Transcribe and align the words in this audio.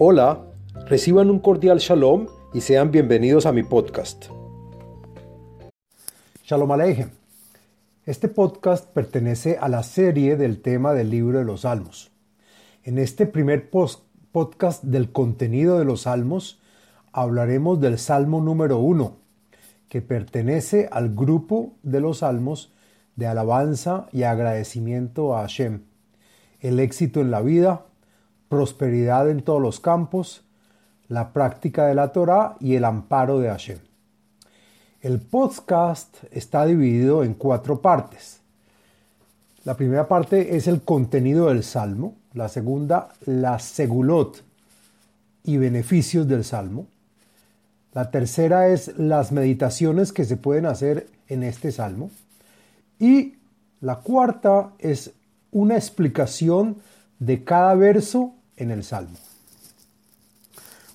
Hola, 0.00 0.44
reciban 0.86 1.28
un 1.28 1.40
cordial 1.40 1.80
shalom 1.80 2.28
y 2.54 2.60
sean 2.60 2.92
bienvenidos 2.92 3.46
a 3.46 3.52
mi 3.52 3.64
podcast. 3.64 4.26
Shalom 6.44 6.70
Aleichem. 6.70 7.10
Este 8.06 8.28
podcast 8.28 8.86
pertenece 8.90 9.58
a 9.60 9.68
la 9.68 9.82
serie 9.82 10.36
del 10.36 10.62
tema 10.62 10.94
del 10.94 11.10
libro 11.10 11.40
de 11.40 11.44
los 11.44 11.62
Salmos. 11.62 12.12
En 12.84 12.96
este 12.96 13.26
primer 13.26 13.70
podcast 13.70 14.84
del 14.84 15.10
contenido 15.10 15.80
de 15.80 15.84
los 15.84 16.02
Salmos 16.02 16.60
hablaremos 17.10 17.80
del 17.80 17.98
Salmo 17.98 18.40
número 18.40 18.78
uno, 18.78 19.16
que 19.88 20.00
pertenece 20.00 20.88
al 20.92 21.12
grupo 21.12 21.72
de 21.82 21.98
los 21.98 22.18
Salmos 22.18 22.72
de 23.16 23.26
alabanza 23.26 24.06
y 24.12 24.22
agradecimiento 24.22 25.36
a 25.36 25.40
Hashem, 25.40 25.82
el 26.60 26.78
éxito 26.78 27.20
en 27.20 27.32
la 27.32 27.40
vida, 27.40 27.87
prosperidad 28.48 29.30
en 29.30 29.42
todos 29.42 29.60
los 29.60 29.80
campos, 29.80 30.42
la 31.08 31.32
práctica 31.32 31.86
de 31.86 31.94
la 31.94 32.12
Torah 32.12 32.56
y 32.60 32.74
el 32.74 32.84
amparo 32.84 33.38
de 33.38 33.48
Hashem. 33.48 33.78
El 35.00 35.20
podcast 35.20 36.24
está 36.32 36.66
dividido 36.66 37.22
en 37.22 37.34
cuatro 37.34 37.80
partes. 37.80 38.40
La 39.64 39.76
primera 39.76 40.08
parte 40.08 40.56
es 40.56 40.66
el 40.66 40.82
contenido 40.82 41.48
del 41.48 41.62
salmo, 41.62 42.16
la 42.32 42.48
segunda, 42.48 43.10
la 43.26 43.58
segulot 43.58 44.42
y 45.44 45.56
beneficios 45.56 46.26
del 46.26 46.44
salmo. 46.44 46.86
La 47.92 48.10
tercera 48.10 48.68
es 48.68 48.96
las 48.98 49.32
meditaciones 49.32 50.12
que 50.12 50.24
se 50.24 50.36
pueden 50.36 50.66
hacer 50.66 51.08
en 51.28 51.42
este 51.42 51.72
salmo. 51.72 52.10
Y 52.98 53.36
la 53.80 53.96
cuarta 53.96 54.72
es 54.78 55.12
una 55.52 55.76
explicación 55.76 56.78
de 57.18 57.44
cada 57.44 57.74
verso 57.74 58.34
en 58.58 58.70
el 58.70 58.84
Salmo. 58.84 59.16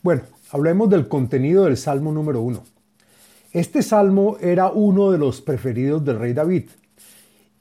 Bueno, 0.01 0.23
hablemos 0.51 0.89
del 0.89 1.07
contenido 1.07 1.65
del 1.65 1.77
Salmo 1.77 2.11
número 2.11 2.41
uno. 2.41 2.63
Este 3.51 3.83
salmo 3.83 4.37
era 4.41 4.69
uno 4.69 5.11
de 5.11 5.17
los 5.17 5.41
preferidos 5.41 6.03
del 6.03 6.19
rey 6.19 6.33
David 6.33 6.69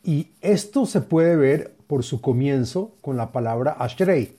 y 0.02 0.28
esto 0.40 0.86
se 0.86 1.02
puede 1.02 1.36
ver 1.36 1.74
por 1.86 2.02
su 2.02 2.20
comienzo 2.20 2.92
con 3.00 3.16
la 3.16 3.30
palabra 3.30 3.76
Ashrei, 3.78 4.36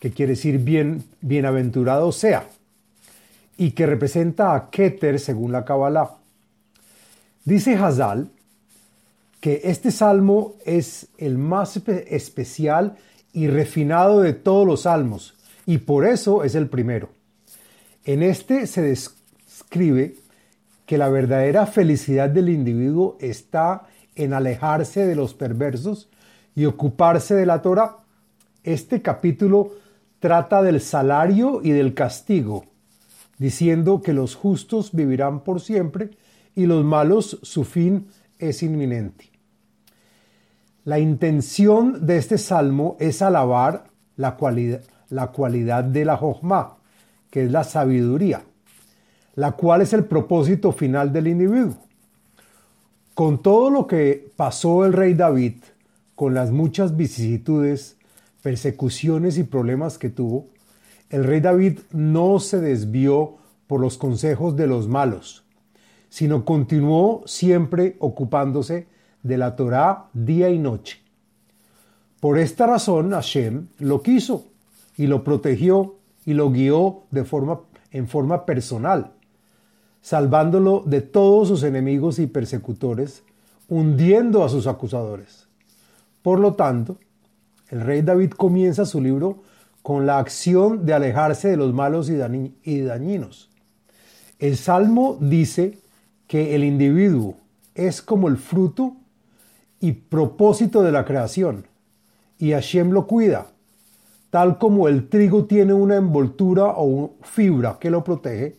que 0.00 0.10
quiere 0.12 0.32
decir 0.32 0.58
bien, 0.58 1.04
bienaventurado 1.20 2.10
sea, 2.10 2.48
y 3.58 3.72
que 3.72 3.86
representa 3.86 4.54
a 4.54 4.70
Keter 4.70 5.20
según 5.20 5.52
la 5.52 5.64
Kabbalah. 5.64 6.16
Dice 7.44 7.74
Hazal 7.76 8.30
que 9.40 9.60
este 9.64 9.90
salmo 9.90 10.54
es 10.64 11.08
el 11.18 11.38
más 11.38 11.76
especial 11.76 12.96
y 13.36 13.48
refinado 13.48 14.20
de 14.20 14.32
todos 14.32 14.66
los 14.66 14.80
salmos, 14.82 15.34
y 15.66 15.76
por 15.76 16.06
eso 16.06 16.42
es 16.42 16.54
el 16.54 16.70
primero. 16.70 17.10
En 18.06 18.22
este 18.22 18.66
se 18.66 18.80
describe 18.80 20.14
que 20.86 20.96
la 20.96 21.10
verdadera 21.10 21.66
felicidad 21.66 22.30
del 22.30 22.48
individuo 22.48 23.18
está 23.20 23.82
en 24.14 24.32
alejarse 24.32 25.04
de 25.04 25.14
los 25.16 25.34
perversos 25.34 26.08
y 26.54 26.64
ocuparse 26.64 27.34
de 27.34 27.44
la 27.44 27.60
Torah. 27.60 27.98
Este 28.64 29.02
capítulo 29.02 29.72
trata 30.18 30.62
del 30.62 30.80
salario 30.80 31.60
y 31.62 31.72
del 31.72 31.92
castigo, 31.92 32.64
diciendo 33.36 34.00
que 34.00 34.14
los 34.14 34.34
justos 34.34 34.92
vivirán 34.94 35.44
por 35.44 35.60
siempre 35.60 36.08
y 36.54 36.64
los 36.64 36.82
malos 36.86 37.38
su 37.42 37.64
fin 37.64 38.06
es 38.38 38.62
inminente. 38.62 39.35
La 40.86 41.00
intención 41.00 42.06
de 42.06 42.16
este 42.16 42.38
salmo 42.38 42.96
es 43.00 43.20
alabar 43.20 43.88
la 44.16 44.36
cualidad, 44.36 44.82
la 45.08 45.32
cualidad 45.32 45.82
de 45.82 46.04
la 46.04 46.16
Jochma, 46.16 46.76
que 47.28 47.42
es 47.42 47.50
la 47.50 47.64
sabiduría, 47.64 48.44
la 49.34 49.50
cual 49.50 49.82
es 49.82 49.92
el 49.94 50.04
propósito 50.04 50.70
final 50.70 51.12
del 51.12 51.26
individuo. 51.26 51.74
Con 53.14 53.42
todo 53.42 53.68
lo 53.68 53.88
que 53.88 54.30
pasó 54.36 54.84
el 54.84 54.92
rey 54.92 55.14
David, 55.14 55.56
con 56.14 56.34
las 56.34 56.52
muchas 56.52 56.96
vicisitudes, 56.96 57.96
persecuciones 58.40 59.38
y 59.38 59.42
problemas 59.42 59.98
que 59.98 60.08
tuvo, 60.08 60.46
el 61.10 61.24
rey 61.24 61.40
David 61.40 61.80
no 61.90 62.38
se 62.38 62.60
desvió 62.60 63.38
por 63.66 63.80
los 63.80 63.98
consejos 63.98 64.54
de 64.54 64.68
los 64.68 64.86
malos, 64.86 65.44
sino 66.10 66.44
continuó 66.44 67.24
siempre 67.26 67.96
ocupándose 67.98 68.86
de 69.26 69.38
la 69.38 69.56
Torá 69.56 70.06
día 70.12 70.50
y 70.50 70.58
noche. 70.58 71.00
Por 72.20 72.38
esta 72.38 72.66
razón 72.66 73.10
Hashem 73.10 73.68
lo 73.78 74.02
quiso 74.02 74.46
y 74.96 75.06
lo 75.06 75.24
protegió 75.24 75.96
y 76.24 76.34
lo 76.34 76.50
guió 76.50 77.02
de 77.10 77.24
forma, 77.24 77.60
en 77.90 78.08
forma 78.08 78.46
personal, 78.46 79.12
salvándolo 80.00 80.82
de 80.86 81.00
todos 81.02 81.48
sus 81.48 81.62
enemigos 81.62 82.18
y 82.18 82.26
persecutores, 82.26 83.22
hundiendo 83.68 84.44
a 84.44 84.48
sus 84.48 84.66
acusadores. 84.66 85.46
Por 86.22 86.40
lo 86.40 86.54
tanto, 86.54 86.98
el 87.68 87.80
rey 87.80 88.02
David 88.02 88.30
comienza 88.30 88.84
su 88.84 89.00
libro 89.00 89.42
con 89.82 90.06
la 90.06 90.18
acción 90.18 90.86
de 90.86 90.94
alejarse 90.94 91.48
de 91.48 91.56
los 91.56 91.72
malos 91.72 92.10
y 92.10 92.80
dañinos. 92.80 93.50
El 94.38 94.56
Salmo 94.56 95.16
dice 95.20 95.78
que 96.26 96.54
el 96.54 96.64
individuo 96.64 97.36
es 97.74 98.02
como 98.02 98.28
el 98.28 98.36
fruto 98.36 98.96
y 99.80 99.92
propósito 99.92 100.82
de 100.82 100.92
la 100.92 101.04
creación, 101.04 101.66
y 102.38 102.52
Hashem 102.52 102.90
lo 102.90 103.06
cuida, 103.06 103.46
tal 104.30 104.58
como 104.58 104.88
el 104.88 105.08
trigo 105.08 105.44
tiene 105.46 105.72
una 105.72 105.96
envoltura 105.96 106.74
o 106.76 107.14
fibra 107.22 107.78
que 107.80 107.90
lo 107.90 108.04
protege, 108.04 108.56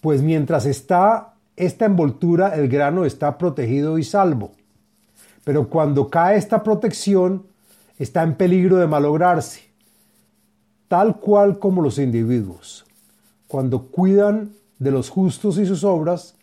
pues 0.00 0.22
mientras 0.22 0.66
está 0.66 1.32
esta 1.56 1.86
envoltura 1.86 2.54
el 2.54 2.68
grano 2.68 3.04
está 3.04 3.38
protegido 3.38 3.98
y 3.98 4.04
salvo. 4.04 4.52
Pero 5.42 5.68
cuando 5.68 6.10
cae 6.10 6.36
esta 6.36 6.62
protección, 6.62 7.46
está 7.98 8.22
en 8.22 8.34
peligro 8.34 8.76
de 8.76 8.86
malograrse, 8.86 9.62
tal 10.88 11.18
cual 11.18 11.58
como 11.58 11.80
los 11.80 11.98
individuos. 11.98 12.84
Cuando 13.48 13.86
cuidan 13.86 14.52
de 14.78 14.90
los 14.90 15.08
justos 15.08 15.58
y 15.58 15.66
sus 15.66 15.82
obras, 15.82 16.34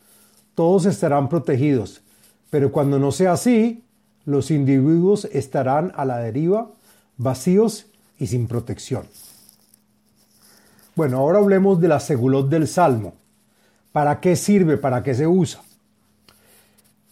todos 0.56 0.86
estarán 0.86 1.30
protegidos, 1.30 2.02
pero 2.54 2.72
cuando 2.72 3.00
no 3.00 3.12
sea 3.12 3.32
así, 3.32 3.84
los 4.26 4.52
individuos 4.52 5.26
estarán 5.26 5.92
a 5.96 6.06
la 6.06 6.20
deriva, 6.20 6.70
vacíos 7.18 7.88
y 8.20 8.28
sin 8.28 8.46
protección. 8.46 9.08
Bueno, 10.96 11.18
ahora 11.18 11.40
hablemos 11.40 11.82
de 11.82 11.88
la 11.88 12.00
segulot 12.00 12.50
del 12.50 12.68
Salmo. 12.68 13.16
¿Para 13.92 14.20
qué 14.20 14.36
sirve? 14.36 14.78
¿Para 14.78 15.02
qué 15.02 15.16
se 15.16 15.26
usa? 15.26 15.64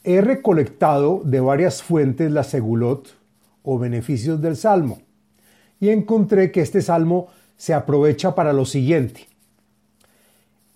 He 0.03 0.22
recolectado 0.22 1.24
de 1.25 1.40
varias 1.40 1.81
fuentes 1.81 2.31
la 2.31 2.44
segulot 2.44 3.08
o 3.63 3.79
beneficios 3.79 4.40
del 4.41 4.56
Salmo 4.56 5.02
y 5.79 5.90
encontré 5.90 6.52
que 6.52 6.62
este 6.62 6.84
Salmo 6.84 7.29
se 7.58 7.73
aprovecha 7.73 8.35
para 8.35 8.53
lo 8.53 8.66
siguiente. 8.66 9.28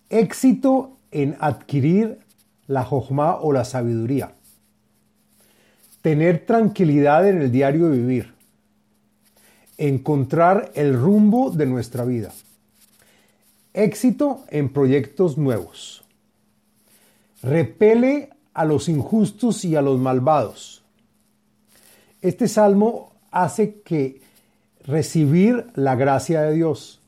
Éxito 0.09 0.97
en 1.11 1.37
adquirir 1.39 2.17
la 2.65 2.83
jojma 2.83 3.35
o 3.35 3.51
la 3.51 3.63
sabiduría 3.63 4.31
tener 6.05 6.45
tranquilidad 6.45 7.27
en 7.27 7.41
el 7.41 7.51
diario 7.51 7.89
vivir, 7.89 8.31
encontrar 9.79 10.71
el 10.75 10.93
rumbo 10.93 11.49
de 11.49 11.65
nuestra 11.65 12.05
vida, 12.05 12.31
éxito 13.73 14.43
en 14.49 14.69
proyectos 14.69 15.35
nuevos, 15.35 16.03
repele 17.41 18.29
a 18.53 18.65
los 18.65 18.87
injustos 18.87 19.65
y 19.65 19.75
a 19.75 19.81
los 19.81 19.99
malvados. 19.99 20.83
Este 22.21 22.47
salmo 22.47 23.11
hace 23.31 23.81
que 23.81 24.21
recibir 24.83 25.65
la 25.73 25.95
gracia 25.95 26.43
de 26.43 26.53
Dios. 26.53 27.01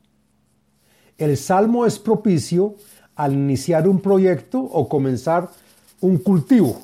El 1.20 1.38
salmo 1.38 1.86
es 1.86 2.00
propicio 2.00 2.74
al 3.16 3.34
iniciar 3.34 3.88
un 3.88 4.02
proyecto 4.02 4.60
o 4.60 4.90
comenzar 4.90 5.52
un 6.02 6.18
cultivo 6.18 6.82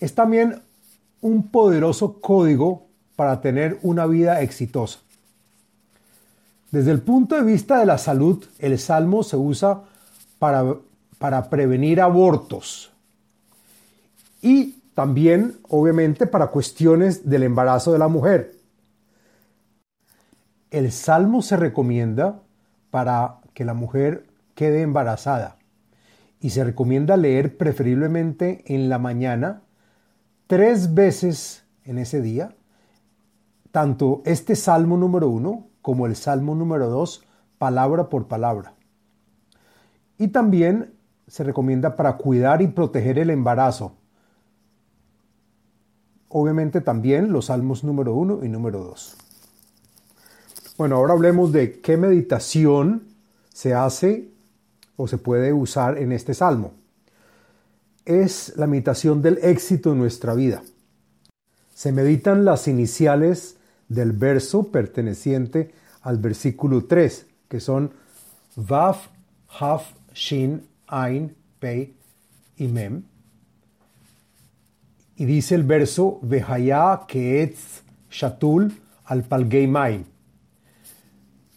es 0.00 0.14
también 0.14 0.60
un 1.20 1.48
poderoso 1.48 2.20
código 2.20 2.86
para 3.16 3.40
tener 3.40 3.78
una 3.82 4.06
vida 4.06 4.42
exitosa. 4.42 5.00
Desde 6.70 6.90
el 6.90 7.00
punto 7.00 7.36
de 7.36 7.42
vista 7.42 7.78
de 7.78 7.86
la 7.86 7.98
salud, 7.98 8.44
el 8.58 8.78
salmo 8.78 9.22
se 9.22 9.36
usa 9.36 9.82
para, 10.38 10.76
para 11.18 11.48
prevenir 11.48 12.00
abortos 12.00 12.92
y 14.42 14.76
también, 14.94 15.56
obviamente, 15.68 16.26
para 16.26 16.48
cuestiones 16.48 17.28
del 17.28 17.42
embarazo 17.44 17.92
de 17.92 17.98
la 17.98 18.08
mujer. 18.08 18.54
El 20.70 20.90
salmo 20.92 21.42
se 21.42 21.56
recomienda 21.56 22.40
para 22.90 23.38
que 23.54 23.64
la 23.64 23.74
mujer 23.74 24.26
quede 24.54 24.82
embarazada 24.82 25.56
y 26.40 26.50
se 26.50 26.64
recomienda 26.64 27.16
leer 27.16 27.56
preferiblemente 27.56 28.62
en 28.66 28.88
la 28.88 28.98
mañana 28.98 29.62
tres 30.46 30.94
veces 30.94 31.64
en 31.84 31.98
ese 31.98 32.20
día, 32.20 32.54
tanto 33.72 34.22
este 34.24 34.56
Salmo 34.56 34.96
número 34.96 35.28
uno 35.28 35.66
como 35.82 36.06
el 36.06 36.16
Salmo 36.16 36.54
número 36.54 36.88
2, 36.88 37.24
palabra 37.58 38.08
por 38.08 38.26
palabra. 38.26 38.74
Y 40.18 40.28
también 40.28 40.94
se 41.28 41.44
recomienda 41.44 41.96
para 41.96 42.16
cuidar 42.16 42.62
y 42.62 42.68
proteger 42.68 43.18
el 43.18 43.30
embarazo. 43.30 43.92
Obviamente 46.28 46.80
también 46.80 47.32
los 47.32 47.46
salmos 47.46 47.84
número 47.84 48.14
1 48.14 48.44
y 48.44 48.48
número 48.48 48.80
2. 48.80 49.16
Bueno, 50.76 50.96
ahora 50.96 51.14
hablemos 51.14 51.52
de 51.52 51.80
qué 51.80 51.96
meditación 51.96 53.04
se 53.52 53.74
hace 53.74 54.28
o 54.96 55.06
se 55.06 55.18
puede 55.18 55.52
usar 55.52 55.98
en 55.98 56.12
este 56.12 56.34
salmo. 56.34 56.72
Es 58.06 58.54
la 58.56 58.68
meditación 58.68 59.20
del 59.20 59.38
éxito 59.42 59.92
en 59.92 59.98
nuestra 59.98 60.32
vida. 60.34 60.62
Se 61.74 61.90
meditan 61.90 62.44
las 62.44 62.68
iniciales 62.68 63.56
del 63.88 64.12
verso 64.12 64.68
perteneciente 64.68 65.72
al 66.02 66.18
versículo 66.18 66.84
3, 66.84 67.26
que 67.48 67.58
son 67.58 67.90
Vav, 68.54 68.96
Haf, 69.58 69.92
Shin, 70.14 70.62
Ain, 70.86 71.34
Pei 71.58 71.96
y 72.56 72.68
Mem. 72.68 73.02
Y 75.16 75.24
dice 75.24 75.56
el 75.56 75.64
verso, 75.64 76.20
Vehaya 76.22 77.00
Keetz 77.08 77.82
Shatul 78.08 78.72
al 79.04 79.24
Palgeimain. 79.24 80.06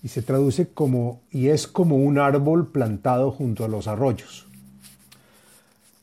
Y 0.02 0.08
se 0.08 0.24
traduce 0.24 0.70
como, 0.70 1.22
y 1.30 1.50
es 1.50 1.68
como 1.68 1.98
un 1.98 2.18
árbol 2.18 2.72
plantado 2.72 3.32
junto 3.32 3.64
a 3.64 3.68
los 3.68 3.88
arroyos. 3.88 4.49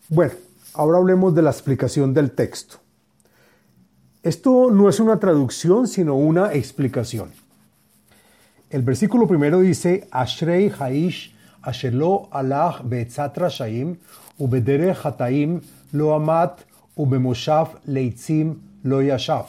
Bueno, 0.09 0.35
ahora 0.75 0.99
hablemos 0.99 1.35
de 1.35 1.43
la 1.43 1.51
explicación 1.51 2.15
del 2.15 2.31
texto. 2.31 2.77
Esto 4.23 4.71
no 4.71 4.89
es 4.89 5.01
una 5.01 5.19
traducción, 5.19 5.89
sino 5.89 6.15
una 6.15 6.53
explicación. 6.53 7.33
El 8.71 8.83
versículo 8.83 9.27
primero 9.27 9.61
dice, 9.61 10.07
Ashrei 10.13 10.73
Haish 10.79 11.35
Ashelo 11.67 12.29
alach 12.31 12.83
be'etzat 12.85 13.37
rashaim 13.37 13.97
ubederech 14.39 15.03
hataim 15.03 15.61
lo 15.93 16.15
amat 16.15 16.61
ubemoshav 16.97 17.81
leitzim 17.89 18.55
lo 18.85 19.03
yashav. 19.03 19.47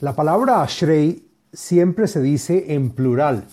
La 0.00 0.12
palabra 0.16 0.62
Ashrei 0.62 1.22
siempre 1.52 2.08
se 2.08 2.20
dice 2.20 2.74
en 2.74 2.90
plural, 2.90 3.44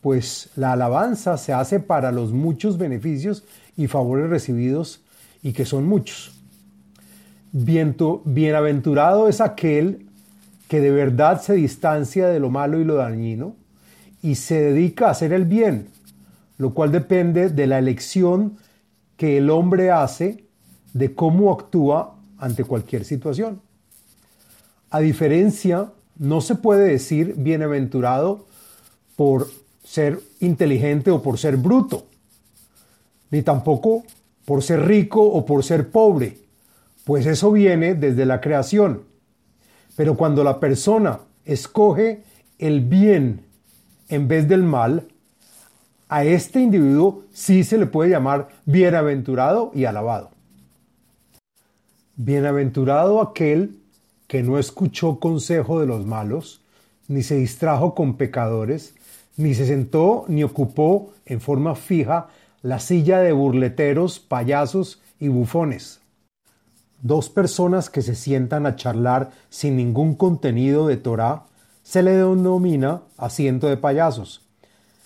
pues 0.00 0.50
la 0.56 0.72
alabanza 0.72 1.36
se 1.36 1.52
hace 1.52 1.80
para 1.80 2.12
los 2.12 2.32
muchos 2.32 2.78
beneficios 2.78 3.44
y 3.76 3.86
favores 3.86 4.30
recibidos 4.30 5.02
y 5.42 5.52
que 5.52 5.64
son 5.64 5.86
muchos. 5.86 6.32
Bienaventurado 7.52 9.28
es 9.28 9.40
aquel 9.40 10.06
que 10.68 10.80
de 10.80 10.90
verdad 10.90 11.42
se 11.42 11.54
distancia 11.54 12.28
de 12.28 12.40
lo 12.40 12.50
malo 12.50 12.80
y 12.80 12.84
lo 12.84 12.94
dañino 12.94 13.56
y 14.22 14.36
se 14.36 14.60
dedica 14.60 15.08
a 15.08 15.10
hacer 15.10 15.32
el 15.32 15.44
bien, 15.44 15.88
lo 16.58 16.74
cual 16.74 16.92
depende 16.92 17.48
de 17.48 17.66
la 17.66 17.78
elección 17.78 18.58
que 19.16 19.38
el 19.38 19.50
hombre 19.50 19.90
hace 19.90 20.44
de 20.92 21.14
cómo 21.14 21.52
actúa 21.52 22.16
ante 22.38 22.64
cualquier 22.64 23.04
situación. 23.04 23.60
A 24.90 25.00
diferencia, 25.00 25.92
no 26.18 26.40
se 26.40 26.54
puede 26.54 26.86
decir 26.86 27.34
bienaventurado 27.36 28.46
por 29.16 29.48
ser 29.82 30.20
inteligente 30.40 31.10
o 31.10 31.22
por 31.22 31.38
ser 31.38 31.56
bruto, 31.56 32.06
ni 33.30 33.42
tampoco 33.42 34.04
por 34.44 34.62
ser 34.62 34.86
rico 34.86 35.22
o 35.22 35.44
por 35.44 35.64
ser 35.64 35.90
pobre, 35.90 36.38
pues 37.04 37.26
eso 37.26 37.52
viene 37.52 37.94
desde 37.94 38.26
la 38.26 38.40
creación. 38.40 39.04
Pero 39.96 40.16
cuando 40.16 40.44
la 40.44 40.60
persona 40.60 41.20
escoge 41.44 42.22
el 42.58 42.80
bien 42.80 43.46
en 44.08 44.28
vez 44.28 44.48
del 44.48 44.62
mal, 44.62 45.08
a 46.08 46.24
este 46.24 46.60
individuo 46.60 47.24
sí 47.32 47.62
se 47.62 47.78
le 47.78 47.86
puede 47.86 48.10
llamar 48.10 48.48
bienaventurado 48.66 49.70
y 49.74 49.84
alabado. 49.84 50.30
Bienaventurado 52.16 53.20
aquel 53.20 53.78
que 54.26 54.42
no 54.42 54.58
escuchó 54.58 55.20
consejo 55.20 55.80
de 55.80 55.86
los 55.86 56.06
malos, 56.06 56.62
ni 57.08 57.22
se 57.22 57.36
distrajo 57.36 57.94
con 57.94 58.16
pecadores, 58.16 58.94
ni 59.36 59.54
se 59.54 59.66
sentó 59.66 60.24
ni 60.28 60.44
ocupó 60.44 61.12
en 61.26 61.40
forma 61.40 61.74
fija 61.74 62.28
la 62.62 62.78
silla 62.78 63.20
de 63.20 63.32
burleteros, 63.32 64.18
payasos 64.18 65.00
y 65.18 65.28
bufones. 65.28 66.00
Dos 67.02 67.30
personas 67.30 67.88
que 67.88 68.02
se 68.02 68.14
sientan 68.14 68.66
a 68.66 68.76
charlar 68.76 69.30
sin 69.48 69.76
ningún 69.76 70.14
contenido 70.14 70.86
de 70.86 70.98
Torah 70.98 71.44
se 71.82 72.02
le 72.02 72.12
denomina 72.12 73.02
asiento 73.16 73.68
de 73.68 73.78
payasos, 73.78 74.46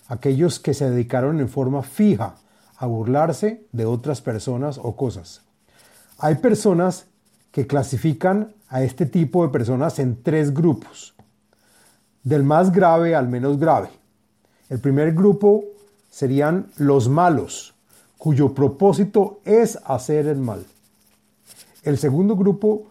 aquellos 0.09 0.59
que 0.59 0.75
se 0.75 0.91
dedicaron 0.91 1.41
en 1.41 1.49
forma 1.49 1.83
fija 1.83 2.37
a 2.77 2.87
burlarse 2.87 3.65
de 3.73 3.87
otras 3.87 4.21
personas 4.21 4.79
o 4.83 4.97
cosas. 4.97 5.43
Hay 6.19 6.37
personas 6.37 7.07
que 7.53 7.67
clasifican 7.67 8.55
a 8.69 8.83
este 8.83 9.07
tipo 9.07 9.47
de 9.47 9.53
personas 9.53 10.01
en 10.01 10.21
tres 10.23 10.53
grupos, 10.53 11.15
del 12.25 12.43
más 12.43 12.73
grave 12.73 13.15
al 13.15 13.29
menos 13.29 13.59
grave. 13.59 13.91
El 14.69 14.79
primer 14.79 15.13
grupo 15.13 15.65
serían 16.11 16.69
los 16.77 17.09
malos, 17.09 17.75
cuyo 18.19 18.55
propósito 18.55 19.41
es 19.45 19.79
hacer 19.85 20.27
el 20.27 20.39
mal. 20.39 20.65
El 21.83 21.99
segundo 21.99 22.37
grupo 22.37 22.87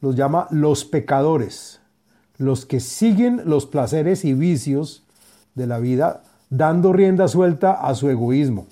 los 0.00 0.14
llama 0.14 0.46
los 0.50 0.84
pecadores, 0.84 1.80
los 2.38 2.64
que 2.64 2.80
siguen 2.80 3.42
los 3.44 3.66
placeres 3.66 4.24
y 4.24 4.34
vicios 4.34 5.02
de 5.54 5.66
la 5.66 5.78
vida, 5.78 6.22
dando 6.48 6.92
rienda 6.92 7.28
suelta 7.28 7.72
a 7.72 7.94
su 7.94 8.08
egoísmo. 8.08 8.66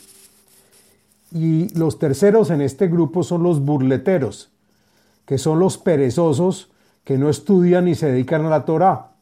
Y 1.32 1.68
los 1.76 1.98
terceros 1.98 2.50
en 2.50 2.62
este 2.62 2.88
grupo 2.88 3.22
son 3.22 3.42
los 3.42 3.60
burleteros, 3.60 4.50
que 5.26 5.38
son 5.38 5.58
los 5.58 5.76
perezosos 5.76 6.70
que 7.04 7.18
no 7.18 7.28
estudian 7.28 7.84
ni 7.86 7.94
se 7.94 8.06
dedican 8.06 8.46
a 8.46 8.50
la 8.50 8.64
Torah. 8.64 9.12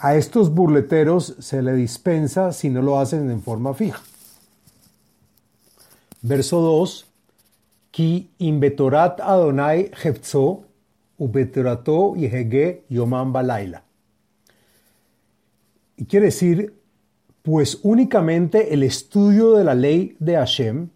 A 0.00 0.14
estos 0.14 0.54
burleteros 0.54 1.34
se 1.40 1.60
le 1.60 1.72
dispensa 1.72 2.52
si 2.52 2.70
no 2.70 2.82
lo 2.82 3.00
hacen 3.00 3.30
en 3.30 3.42
forma 3.42 3.74
fija. 3.74 4.00
Verso 6.22 6.60
2. 6.60 7.06
Ki 7.90 8.30
invetorat 8.38 9.20
Adonai 9.20 9.90
Jepzo 9.92 10.62
Ubetorato 11.16 12.14
y 12.16 12.30
Yomam 12.88 13.32
Balaila. 13.32 13.82
Y 15.96 16.04
quiere 16.04 16.26
decir, 16.26 16.74
pues 17.42 17.80
únicamente 17.82 18.72
el 18.72 18.84
estudio 18.84 19.54
de 19.54 19.64
la 19.64 19.74
ley 19.74 20.16
de 20.20 20.36
Hashem 20.36 20.90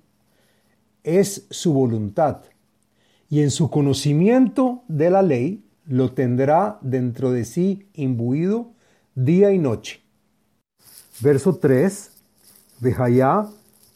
es 1.03 1.47
su 1.51 1.73
voluntad, 1.73 2.43
y 3.29 3.41
en 3.41 3.51
su 3.51 3.69
conocimiento 3.69 4.85
de 4.87 5.11
la 5.11 5.23
ley 5.23 5.65
lo 5.87 6.13
tendrá 6.13 6.79
dentro 6.83 7.33
de 7.33 7.45
sí 7.45 7.89
imbuido 7.95 8.71
día 9.15 9.53
y 9.53 9.59
noche. 9.59 10.01
Verso 11.21 11.57
3. 11.57 12.11
Vehaya 12.81 13.47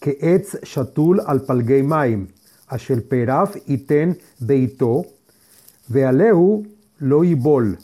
que 0.00 0.18
etz 0.20 0.60
shatul 0.62 1.20
al 1.26 1.40
palgei 1.42 1.82
maim, 1.82 2.28
asher 2.68 3.02
peraf 3.08 3.56
iten 3.66 4.18
beito, 4.38 5.06
Vealeu 5.88 6.66
lo 6.98 7.24
ibol, 7.24 7.78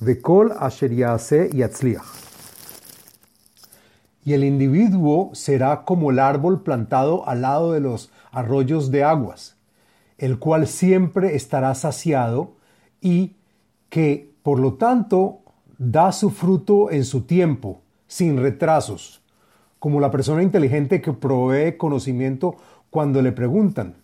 vekol 0.00 0.52
asher 0.58 0.92
yatzliach. 0.92 2.06
Y 4.24 4.34
el 4.34 4.44
individuo 4.44 5.30
será 5.32 5.84
como 5.84 6.10
el 6.10 6.18
árbol 6.18 6.62
plantado 6.62 7.26
al 7.28 7.42
lado 7.42 7.72
de 7.72 7.80
los 7.80 8.10
arroyos 8.30 8.90
de 8.90 9.04
aguas, 9.04 9.56
el 10.18 10.38
cual 10.38 10.66
siempre 10.66 11.34
estará 11.34 11.74
saciado 11.74 12.56
y 13.00 13.36
que, 13.88 14.34
por 14.42 14.58
lo 14.58 14.74
tanto, 14.74 15.40
da 15.78 16.12
su 16.12 16.30
fruto 16.30 16.90
en 16.90 17.04
su 17.04 17.22
tiempo, 17.22 17.80
sin 18.06 18.36
retrasos, 18.36 19.22
como 19.78 20.00
la 20.00 20.10
persona 20.10 20.42
inteligente 20.42 21.00
que 21.00 21.12
provee 21.12 21.76
conocimiento 21.76 22.56
cuando 22.90 23.22
le 23.22 23.32
preguntan, 23.32 23.94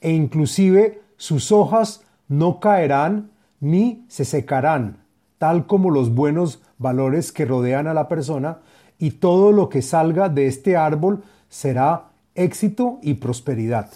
e 0.00 0.12
inclusive 0.12 1.02
sus 1.16 1.50
hojas 1.50 2.02
no 2.28 2.60
caerán 2.60 3.30
ni 3.60 4.04
se 4.08 4.24
secarán, 4.24 4.98
tal 5.38 5.66
como 5.66 5.90
los 5.90 6.14
buenos 6.14 6.62
valores 6.78 7.32
que 7.32 7.44
rodean 7.44 7.88
a 7.88 7.94
la 7.94 8.08
persona, 8.08 8.58
y 8.98 9.12
todo 9.12 9.52
lo 9.52 9.68
que 9.68 9.82
salga 9.82 10.28
de 10.28 10.46
este 10.46 10.76
árbol 10.76 11.22
será 11.48 12.10
éxito 12.34 12.98
y 13.02 13.14
prosperidad. 13.14 13.90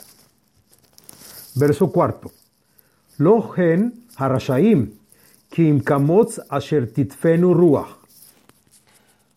Verso 1.55 1.93
cuarto. 1.93 2.31
Lo 3.19 3.43
gen 3.43 4.07
harashaim, 4.17 4.95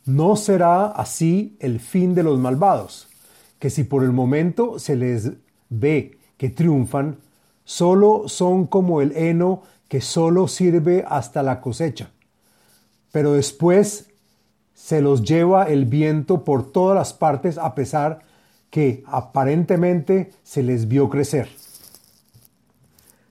No 0.05 0.38
será 0.38 0.86
así 0.86 1.57
el 1.60 1.81
fin 1.81 2.15
de 2.15 2.24
los 2.24 2.39
malvados, 2.39 3.10
que 3.60 3.69
si 3.69 3.84
por 3.84 4.01
el 4.03 4.13
momento 4.13 4.79
se 4.79 4.95
les 4.95 5.31
ve 5.69 6.17
que 6.38 6.50
triunfan, 6.50 7.17
solo 7.65 8.29
son 8.29 8.65
como 8.65 9.01
el 9.01 9.12
heno 9.17 9.63
que 9.89 10.00
solo 10.00 10.48
sirve 10.48 11.03
hasta 11.07 11.43
la 11.43 11.60
cosecha. 11.60 12.12
pero 13.12 13.31
después 13.31 14.07
se 14.74 15.00
los 15.00 15.22
lleva 15.24 15.63
el 15.63 15.86
viento 15.86 16.43
por 16.43 16.72
todas 16.72 16.95
las 16.98 17.13
partes 17.13 17.57
a 17.57 17.74
pesar 17.74 18.19
que 18.69 19.03
aparentemente 19.07 20.34
se 20.43 20.63
les 20.63 20.89
vio 20.89 21.10
crecer. 21.10 21.48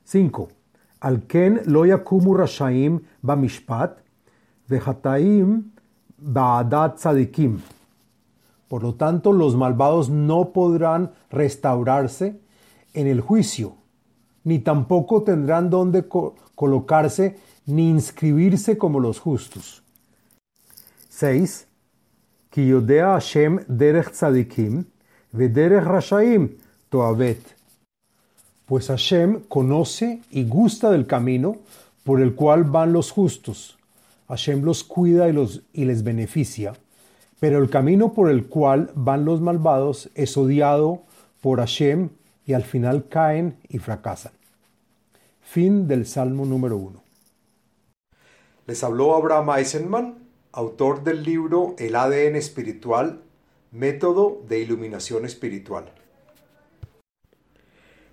5. 0.05 0.54
Al 1.05 1.27
ken 1.27 1.61
lo 1.67 1.85
yakumu 1.85 2.33
rashaim 2.33 2.99
bamishpat 3.21 3.99
vehataim 4.67 5.61
ba'adat 6.17 6.97
tzadikim. 6.97 7.59
Por 8.67 8.81
lo 8.81 8.95
tanto, 8.95 9.31
los 9.31 9.55
malvados 9.55 10.09
no 10.09 10.51
podrán 10.51 11.11
restaurarse 11.29 12.39
en 12.95 13.05
el 13.05 13.21
juicio, 13.21 13.75
ni 14.43 14.57
tampoco 14.57 15.21
tendrán 15.21 15.69
donde 15.69 16.07
colocarse 16.55 17.37
ni 17.67 17.91
inscribirse 17.91 18.75
como 18.75 18.99
los 18.99 19.19
justos. 19.19 19.83
6. 21.09 21.67
Ki 22.49 22.67
yodea 22.67 23.11
Hashem 23.13 23.59
derech 23.67 24.09
tzadikim 24.09 24.85
vederech 25.31 25.85
rashaim 25.85 26.57
toavet. 26.89 27.54
Pues 28.65 28.87
Hashem 28.87 29.41
conoce 29.47 30.21
y 30.31 30.45
gusta 30.45 30.89
del 30.89 31.05
camino 31.05 31.57
por 32.03 32.21
el 32.21 32.35
cual 32.35 32.63
van 32.63 32.93
los 32.93 33.11
justos. 33.11 33.77
Hashem 34.27 34.63
los 34.63 34.83
cuida 34.83 35.29
y, 35.29 35.33
los, 35.33 35.61
y 35.71 35.85
les 35.85 36.03
beneficia, 36.03 36.73
pero 37.39 37.59
el 37.59 37.69
camino 37.69 38.13
por 38.13 38.29
el 38.29 38.47
cual 38.47 38.91
van 38.95 39.25
los 39.25 39.41
malvados 39.41 40.09
es 40.15 40.35
odiado 40.35 41.03
por 41.41 41.59
Hashem 41.59 42.09
y 42.45 42.53
al 42.53 42.63
final 42.63 43.07
caen 43.07 43.57
y 43.69 43.77
fracasan. 43.77 44.31
Fin 45.41 45.87
del 45.87 46.07
Salmo 46.07 46.45
número 46.45 46.77
1. 46.77 47.03
Les 48.65 48.83
habló 48.83 49.15
Abraham 49.15 49.51
Eisenman, 49.57 50.15
autor 50.51 51.03
del 51.03 51.23
libro 51.23 51.75
El 51.77 51.95
ADN 51.95 52.35
espiritual, 52.35 53.21
método 53.71 54.41
de 54.47 54.59
iluminación 54.59 55.23
espiritual. 55.25 55.91